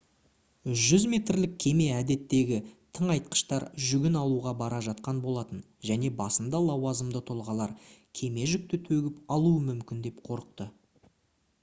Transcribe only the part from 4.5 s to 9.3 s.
бара жатқан болатын және басында лауазымды тұлғалар кеме жүкті төгіп